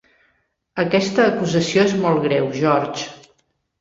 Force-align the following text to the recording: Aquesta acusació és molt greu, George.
Aquesta 0.83 1.27
acusació 1.33 1.85
és 1.91 1.95
molt 2.07 2.25
greu, 2.27 2.49
George. 2.63 3.33